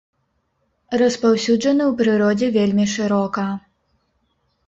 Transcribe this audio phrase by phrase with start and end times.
[1.01, 3.43] Распаўсюджаны ў прыродзе вельмі шырока.